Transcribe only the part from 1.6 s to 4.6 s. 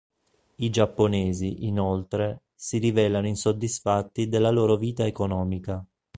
inoltre, si rivelano insoddisfatti della